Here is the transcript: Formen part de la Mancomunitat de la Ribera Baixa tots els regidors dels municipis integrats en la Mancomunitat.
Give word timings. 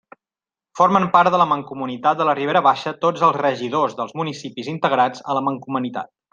Formen 0.77 1.03
part 1.15 1.35
de 1.35 1.39
la 1.41 1.45
Mancomunitat 1.51 2.23
de 2.23 2.27
la 2.31 2.35
Ribera 2.41 2.63
Baixa 2.69 2.95
tots 3.05 3.27
els 3.29 3.39
regidors 3.43 3.97
dels 4.01 4.19
municipis 4.23 4.73
integrats 4.77 5.27
en 5.29 5.41
la 5.41 5.49
Mancomunitat. 5.51 6.13